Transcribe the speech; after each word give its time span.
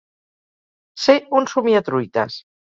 Ser 1.05 1.17
un 1.43 1.51
somiatruites. 1.53 2.43